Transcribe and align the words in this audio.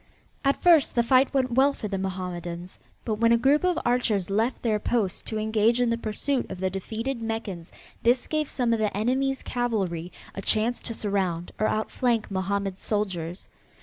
At 0.43 0.59
first 0.63 0.95
the 0.95 1.03
fight 1.03 1.31
went 1.31 1.51
well 1.51 1.73
for 1.73 1.87
the 1.87 1.99
Mohammedans, 1.99 2.79
but 3.05 3.19
when 3.19 3.31
a 3.31 3.37
group 3.37 3.63
of 3.63 3.77
archers 3.85 4.31
left 4.31 4.63
their 4.63 4.79
post 4.79 5.27
to 5.27 5.37
engage 5.37 5.79
in 5.79 5.91
the 5.91 5.95
pursuit 5.99 6.49
of 6.49 6.59
the 6.59 6.71
defeated 6.71 7.21
Meccans 7.21 7.71
this 8.01 8.25
gave 8.25 8.49
some 8.49 8.73
of 8.73 8.79
the 8.79 8.97
enemy's 8.97 9.43
cavalry 9.43 10.11
a 10.33 10.41
chance 10.41 10.81
to 10.81 10.95
surround 10.95 11.51
or 11.59 11.67
outflank 11.67 12.31
Mohammed's 12.31 12.81
soldiers. 12.81 13.47